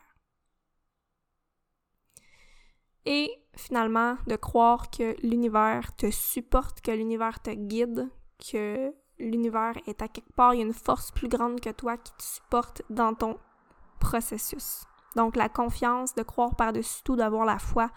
[3.04, 10.02] Et finalement, de croire que l'univers te supporte, que l'univers te guide, que l'univers est
[10.02, 12.82] à quelque part, il y a une force plus grande que toi qui te supporte
[12.90, 13.38] dans ton
[14.00, 14.84] processus.
[15.14, 17.90] Donc la confiance, de croire par-dessus tout, d'avoir la foi,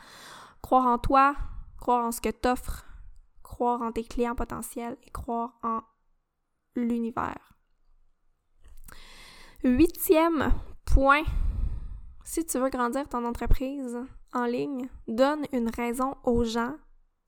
[0.62, 1.36] croire en toi,
[1.78, 2.86] croire en ce que t'offres,
[3.44, 5.82] croire en tes clients potentiels et croire en
[6.76, 7.54] l'univers.
[9.62, 10.54] Huitième
[10.86, 11.24] point,
[12.24, 13.98] si tu veux grandir ton entreprise
[14.32, 16.78] en ligne, donne une raison aux gens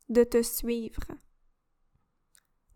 [0.07, 1.03] de te suivre.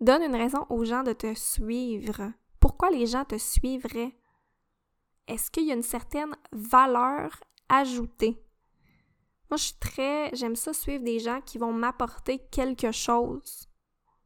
[0.02, 2.34] Donne une raison aux gens de te suivre.
[2.60, 4.14] Pourquoi les gens te suivraient?
[5.30, 7.40] Est-ce qu'il y a une certaine valeur
[7.70, 8.44] ajoutée?
[9.50, 10.36] Moi, je suis très.
[10.36, 13.70] J'aime ça suivre des gens qui vont m'apporter quelque chose,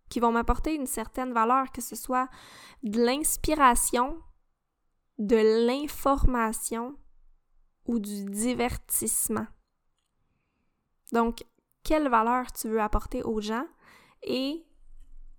[0.09, 2.29] qui vont m'apporter une certaine valeur, que ce soit
[2.81, 4.19] de l'inspiration,
[5.19, 6.97] de l'information
[7.85, 9.47] ou du divertissement.
[11.11, 11.45] Donc,
[11.83, 13.65] quelle valeur tu veux apporter aux gens?
[14.23, 14.65] Et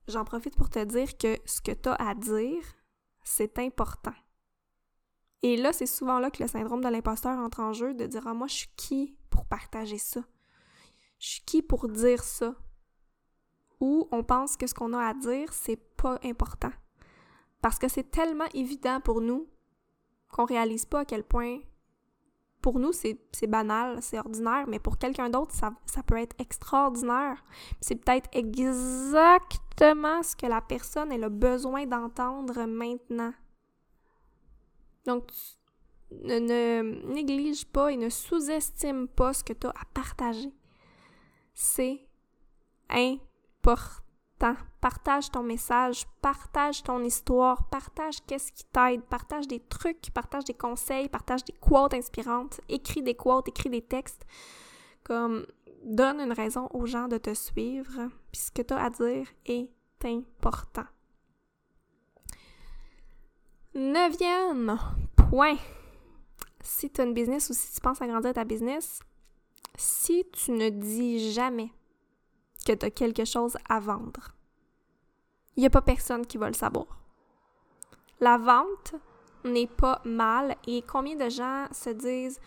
[0.07, 2.63] j'en profite pour te dire que ce que tu as à dire,
[3.23, 4.15] c'est important.
[5.43, 8.27] Et là, c'est souvent là que le syndrome de l'imposteur entre en jeu, de dire
[8.27, 10.21] Ah, moi, je suis qui pour partager ça?
[11.19, 12.55] Je suis qui pour dire ça?
[13.81, 16.73] Ou on pense que ce qu'on a à dire, c'est pas important.
[17.63, 19.49] Parce que c'est tellement évident pour nous
[20.31, 21.59] qu'on réalise pas à quel point
[22.61, 23.17] pour nous, c'est
[23.49, 27.43] banal, c'est ordinaire, mais pour quelqu'un d'autre, ça, ça, peut être extraordinaire.
[27.81, 33.33] C'est peut-être exactement ce que la personne elle a besoin d'entendre maintenant.
[35.07, 35.31] Donc,
[36.11, 40.53] ne, néglige pas et ne sous-estime pas ce que tu as à partager.
[41.55, 42.07] C'est
[42.91, 44.03] important.
[44.81, 50.55] Partage ton message, partage ton histoire, partage qu'est-ce qui t'aide, partage des trucs, partage des
[50.55, 54.25] conseils, partage des quotes inspirantes, écris des quotes, écris des textes.
[55.05, 55.47] Comme
[55.85, 59.27] donne une raison aux gens de te suivre, puis ce que tu as à dire
[59.47, 59.71] est
[60.05, 60.87] important.
[63.75, 64.79] Neuvième
[65.17, 65.57] point.
[66.63, 69.01] Si tu as une business ou si tu penses agrandir ta business,
[69.77, 71.71] si tu ne dis jamais
[72.65, 74.35] que tu as quelque chose à vendre,
[75.57, 76.87] il n'y a pas personne qui va le savoir.
[78.21, 78.95] La vente
[79.45, 82.41] n'est pas mal et combien de gens se disent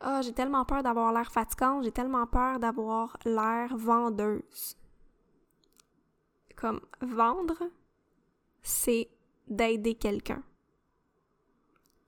[0.00, 4.76] Ah, j'ai tellement peur d'avoir l'air fatigante, j'ai tellement peur d'avoir l'air vendeuse.
[6.56, 7.62] Comme vendre,
[8.62, 9.08] c'est
[9.46, 10.42] d'aider quelqu'un.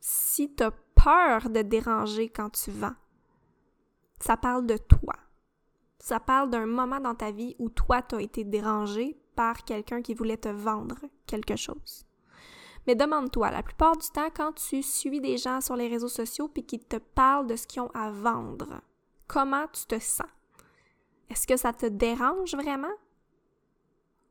[0.01, 2.97] Si tu as peur de déranger quand tu vends,
[4.19, 5.15] ça parle de toi.
[6.01, 10.01] Ça parle d'un moment dans ta vie où toi, tu as été dérangé par quelqu'un
[10.01, 12.07] qui voulait te vendre quelque chose.
[12.87, 16.49] Mais demande-toi, la plupart du temps, quand tu suis des gens sur les réseaux sociaux
[16.49, 18.81] puis qui te parlent de ce qu'ils ont à vendre,
[19.29, 20.27] comment tu te sens?
[21.29, 22.89] Est-ce que ça te dérange vraiment?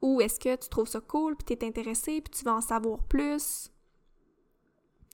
[0.01, 2.61] Ou est-ce que tu trouves ça cool, puis tu es intéressé, puis tu veux en
[2.61, 3.71] savoir plus?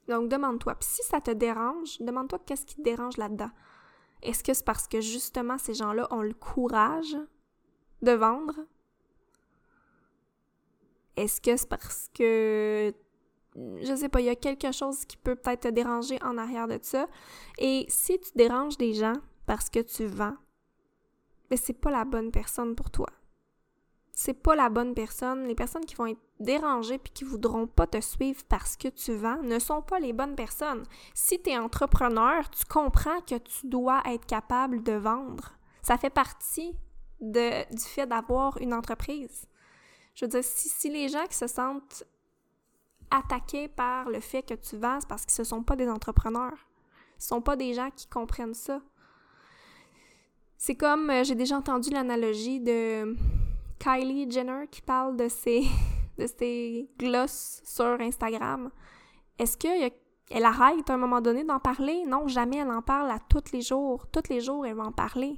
[0.07, 0.75] Donc, demande-toi.
[0.75, 3.51] Puis si ça te dérange, demande-toi qu'est-ce qui te dérange là-dedans.
[4.25, 7.15] Est-ce que c'est parce que justement ces gens-là ont le courage
[8.01, 8.55] de vendre?
[11.15, 12.93] Est-ce que c'est parce que
[13.55, 16.67] je sais pas, il y a quelque chose qui peut peut-être te déranger en arrière
[16.67, 17.07] de ça?
[17.57, 20.35] Et si tu déranges des gens parce que tu vends,
[21.49, 23.07] mais ben, c'est pas la bonne personne pour toi
[24.15, 25.45] c'est pas la bonne personne.
[25.45, 29.13] Les personnes qui vont être dérangées puis qui voudront pas te suivre parce que tu
[29.13, 30.83] vends ne sont pas les bonnes personnes.
[31.13, 35.57] Si tu es entrepreneur, tu comprends que tu dois être capable de vendre.
[35.81, 36.73] Ça fait partie
[37.19, 39.47] du fait d'avoir une entreprise.
[40.15, 42.05] Je veux dire, si, si, les gens qui se sentent
[43.11, 46.67] attaqués par le fait que tu vends, c'est parce qu'ils ne sont pas des entrepreneurs.
[47.17, 48.81] Ce sont pas des gens qui comprennent ça.
[50.57, 53.15] C'est comme, euh, j'ai déjà entendu l'analogie de
[53.85, 55.61] Kylie Jenner qui parle de ses,
[56.17, 58.71] de ses glosses sur Instagram.
[59.37, 62.03] Est-ce qu'elle arrête à un moment donné d'en parler?
[62.07, 64.07] Non, jamais elle en parle à tous les jours.
[64.11, 65.37] Tous les jours, elle va en parler.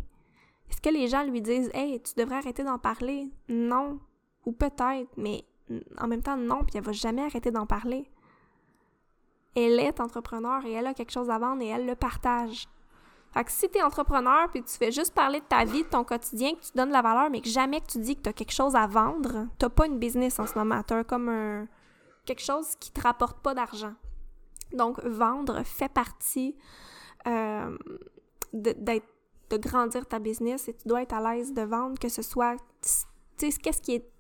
[0.70, 3.30] Est-ce que les gens lui disent Hey, tu devrais arrêter d'en parler?
[3.50, 4.00] Non.
[4.46, 5.44] Ou peut-être, mais
[5.98, 8.10] en même temps, non, puis elle va jamais arrêter d'en parler.
[9.56, 12.70] Elle est entrepreneur et elle a quelque chose à vendre et elle le partage.
[13.38, 15.88] Fait que si tu es entrepreneur puis tu fais juste parler de ta vie, de
[15.88, 18.22] ton quotidien, que tu donnes de la valeur, mais que jamais que tu dis que
[18.24, 20.82] tu as quelque chose à vendre, t'as pas une business en ce moment.
[20.82, 21.68] Tu comme un,
[22.26, 23.94] quelque chose qui te rapporte pas d'argent.
[24.74, 26.56] Donc, vendre fait partie
[27.28, 27.78] euh,
[28.54, 28.74] de,
[29.52, 32.56] de grandir ta business et tu dois être à l'aise de vendre, que ce soit,
[32.82, 34.12] tu sais, qu'est-ce qui est,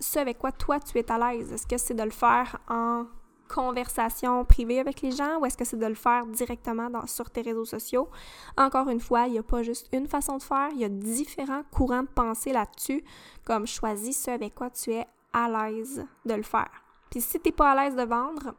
[0.00, 1.52] ce avec quoi toi tu es à l'aise?
[1.52, 3.06] Est-ce que c'est de le faire en
[3.52, 7.42] conversation privée avec les gens ou est-ce que c'est de le faire directement sur tes
[7.42, 8.08] réseaux sociaux?
[8.56, 10.88] Encore une fois, il n'y a pas juste une façon de faire, il y a
[10.88, 13.04] différents courants de pensée là-dessus,
[13.44, 16.70] comme choisis ce avec quoi tu es à l'aise de le faire.
[17.10, 18.54] Puis si tu n'es pas à l'aise de vendre,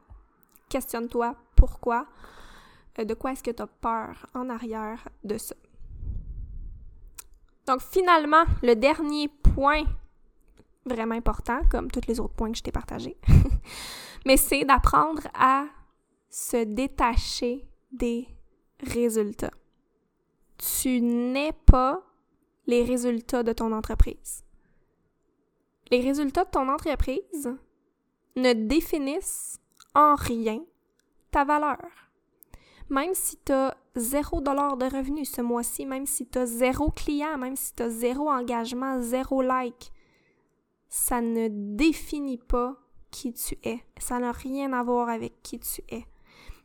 [0.70, 2.06] questionne-toi pourquoi,
[3.00, 5.56] euh, de quoi est-ce que tu as peur en arrière de ça.
[7.68, 9.84] Donc finalement, le dernier point
[10.86, 13.18] vraiment important, comme tous les autres points que je t'ai partagés,
[14.26, 15.66] mais c'est d'apprendre à
[16.30, 18.28] se détacher des
[18.82, 19.52] résultats.
[20.58, 22.02] Tu n'es pas
[22.68, 24.44] les résultats de ton entreprise.
[25.90, 27.52] Les résultats de ton entreprise
[28.36, 29.60] ne définissent
[29.94, 30.64] en rien
[31.32, 31.80] ta valeur.
[32.90, 36.92] Même si tu as zéro dollar de revenus ce mois-ci, même si tu as zéro
[36.92, 39.92] client, même si tu as zéro engagement, zéro like,
[40.88, 42.78] ça ne définit pas
[43.12, 43.84] qui tu es.
[44.00, 46.06] Ça n'a rien à voir avec qui tu es.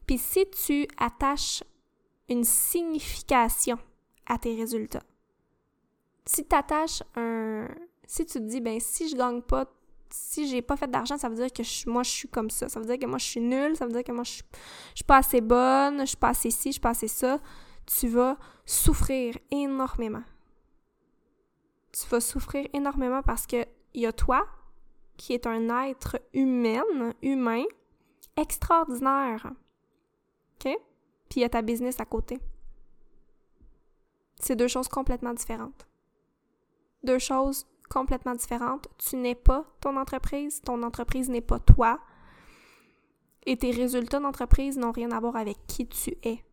[0.06, 1.62] Puis si tu attaches
[2.28, 3.78] une signification
[4.26, 5.02] à tes résultats,
[6.24, 7.68] si tu attaches un...
[8.08, 9.66] Si tu te dis, ben si je gagne pas,
[10.10, 12.68] si j'ai pas fait d'argent, ça veut dire que moi je suis comme ça.
[12.68, 14.30] Ça veut dire que moi je suis nulle, ça veut dire que moi je,
[14.94, 17.40] suis pas assez bonne, je suis pas assez ci, je suis pas assez ça.
[17.84, 20.22] Tu vas souffrir énormément.
[21.92, 24.46] Tu vas souffrir énormément parce que il y a toi,
[25.16, 26.82] qui est un être humain,
[27.22, 27.64] humain,
[28.36, 29.52] extraordinaire.
[30.54, 30.78] OK?
[31.28, 32.38] Puis il y a ta business à côté.
[34.38, 35.86] C'est deux choses complètement différentes.
[37.02, 38.88] Deux choses complètement différentes.
[38.98, 42.00] Tu n'es pas ton entreprise, ton entreprise n'est pas toi.
[43.46, 46.45] Et tes résultats d'entreprise n'ont rien à voir avec qui tu es.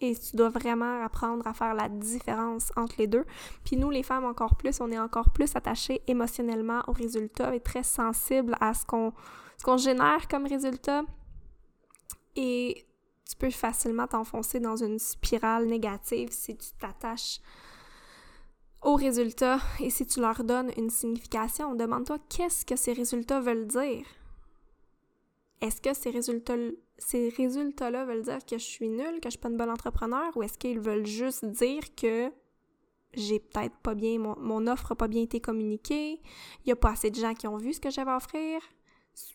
[0.00, 3.24] Et tu dois vraiment apprendre à faire la différence entre les deux.
[3.64, 7.60] Puis nous, les femmes, encore plus, on est encore plus attachées émotionnellement aux résultats et
[7.60, 11.02] très sensibles à ce qu'on génère comme résultat.
[12.36, 12.86] Et
[13.28, 17.40] tu peux facilement t'enfoncer dans une spirale négative si tu t'attaches
[18.82, 21.74] aux résultats et si tu leur donnes une signification.
[21.74, 24.04] Demande-toi qu'est-ce que ces résultats veulent dire?
[25.60, 26.56] Est-ce que ces résultats
[26.98, 30.34] ces résultats-là veulent dire que je suis nulle, que je suis pas une bonne entrepreneur,
[30.36, 32.32] ou est-ce qu'ils veulent juste dire que
[33.12, 36.20] j'ai peut-être pas bien, mon, offre n'a pas bien été communiquée,
[36.64, 38.60] il y a pas assez de gens qui ont vu ce que j'avais à offrir,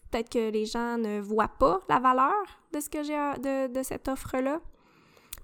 [0.09, 2.43] peut-être que les gens ne voient pas la valeur
[2.73, 4.59] de ce que j'ai de cette offre-là,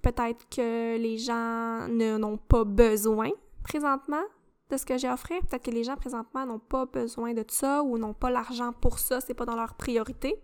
[0.01, 3.29] peut-être que les gens n'ont pas besoin
[3.63, 4.23] présentement
[4.69, 7.83] de ce que j'ai offert, peut-être que les gens présentement n'ont pas besoin de ça
[7.83, 10.35] ou n'ont pas l'argent pour ça, c'est pas dans leur priorité.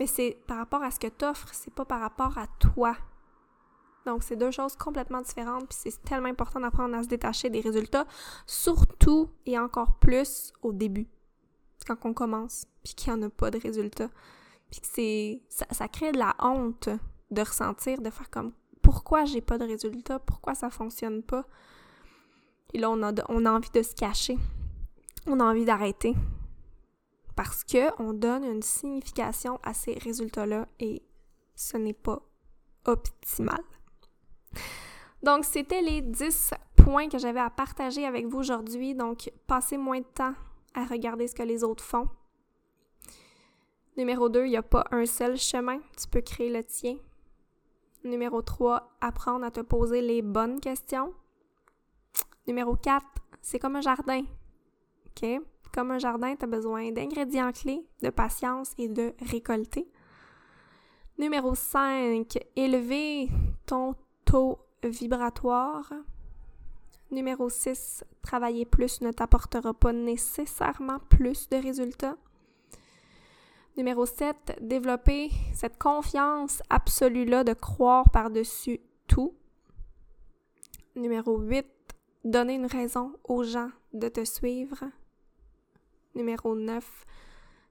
[0.00, 2.96] Mais c'est par rapport à ce que tu offres, c'est pas par rapport à toi.
[4.06, 7.60] Donc, c'est deux choses complètement différentes, puis c'est tellement important d'apprendre à se détacher des
[7.60, 8.06] résultats,
[8.46, 11.06] surtout et encore plus au début,
[11.86, 14.08] quand on commence, puis qu'il n'y en a pas de résultats.
[14.70, 15.42] Puis c'est...
[15.50, 16.88] Ça, ça crée de la honte
[17.30, 21.44] de ressentir, de faire comme pourquoi j'ai pas de résultats, pourquoi ça fonctionne pas?
[22.72, 24.38] Et là, on a, on a envie de se cacher.
[25.26, 26.14] On a envie d'arrêter.
[27.42, 31.02] Parce que on donne une signification à ces résultats-là et
[31.54, 32.20] ce n'est pas
[32.84, 33.62] optimal.
[35.22, 38.94] Donc, c'était les 10 points que j'avais à partager avec vous aujourd'hui.
[38.94, 40.34] Donc, passez moins de temps
[40.74, 42.10] à regarder ce que les autres font.
[43.96, 45.78] Numéro 2, il n'y a pas un seul chemin.
[45.98, 46.98] Tu peux créer le tien.
[48.04, 51.14] Numéro 3, apprendre à te poser les bonnes questions.
[52.46, 53.02] Numéro 4,
[53.40, 54.24] c'est comme un jardin.
[55.06, 55.40] OK?
[55.72, 59.88] Comme un jardin, tu as besoin d'ingrédients clés, de patience et de récolter.
[61.18, 63.28] Numéro 5, élever
[63.66, 63.94] ton
[64.24, 65.92] taux vibratoire.
[67.10, 72.16] Numéro 6, travailler plus ne t'apportera pas nécessairement plus de résultats.
[73.76, 79.34] Numéro 7, développer cette confiance absolue-là de croire par-dessus tout.
[80.96, 81.66] Numéro 8,
[82.24, 84.84] donner une raison aux gens de te suivre.
[86.14, 87.06] Numéro 9,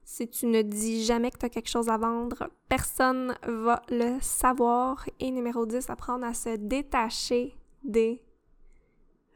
[0.04, 4.18] si tu ne dis jamais que tu as quelque chose à vendre, personne va le
[4.20, 5.06] savoir.
[5.20, 8.22] Et numéro 10, apprendre à se détacher des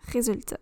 [0.08, 0.58] résultats.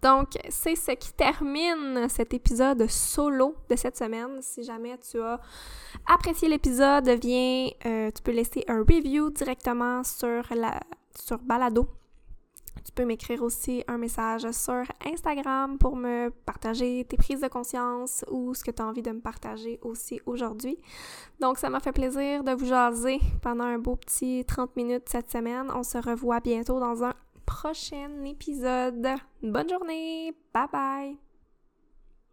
[0.00, 4.40] Donc, c'est ce qui termine cet épisode solo de cette semaine.
[4.40, 5.40] Si jamais tu as
[6.06, 10.80] apprécié l'épisode, viens, euh, tu peux laisser un review directement sur, la,
[11.18, 11.88] sur Balado
[12.84, 18.24] tu peux m'écrire aussi un message sur Instagram pour me partager tes prises de conscience
[18.30, 20.78] ou ce que tu as envie de me partager aussi aujourd'hui.
[21.40, 25.30] Donc, ça m'a fait plaisir de vous jaser pendant un beau petit 30 minutes cette
[25.30, 25.70] semaine.
[25.74, 27.14] On se revoit bientôt dans un
[27.46, 29.08] prochain épisode.
[29.42, 30.34] Bonne journée!
[30.52, 31.27] Bye bye!